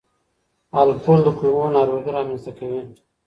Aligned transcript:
الکول 0.81 1.19
د 1.23 1.27
کولمو 1.37 1.65
ناروغي 1.77 2.09
رامنځ 2.17 2.41
ته 2.45 2.51
کوي. 2.57 2.81